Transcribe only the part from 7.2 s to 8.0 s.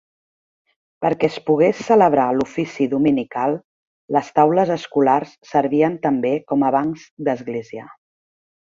d'església.